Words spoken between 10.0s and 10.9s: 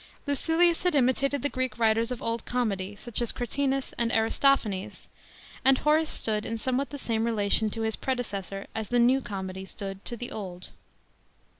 to the Old.